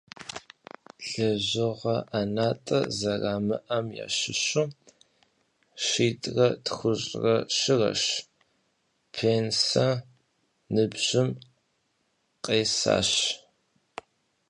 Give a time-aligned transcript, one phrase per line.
[1.09, 4.63] Lejığe 'enat'e zeramı'em yaşışu
[5.87, 7.99] şit're txuş're şırer
[9.15, 9.87] pênse
[10.73, 11.29] nıbjım
[12.45, 13.11] khesaş.